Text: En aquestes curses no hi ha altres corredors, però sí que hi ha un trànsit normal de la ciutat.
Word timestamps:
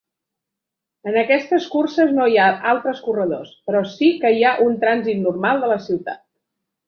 En 1.09 1.17
aquestes 1.21 1.67
curses 1.73 2.13
no 2.19 2.25
hi 2.31 2.39
ha 2.45 2.47
altres 2.71 3.03
corredors, 3.09 3.53
però 3.69 3.83
sí 3.91 4.11
que 4.23 4.33
hi 4.37 4.43
ha 4.53 4.57
un 4.69 4.81
trànsit 4.85 5.21
normal 5.27 5.63
de 5.65 5.69
la 5.75 5.79
ciutat. 5.89 6.23